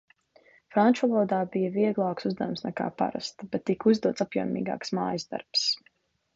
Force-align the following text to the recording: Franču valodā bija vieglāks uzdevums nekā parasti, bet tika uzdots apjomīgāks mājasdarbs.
Franču 0.75 1.09
valodā 1.11 1.41
bija 1.55 1.69
vieglāks 1.75 2.27
uzdevums 2.31 2.65
nekā 2.69 2.89
parasti, 3.03 3.51
bet 3.53 3.67
tika 3.71 3.95
uzdots 3.95 4.27
apjomīgāks 4.29 4.97
mājasdarbs. 5.03 5.71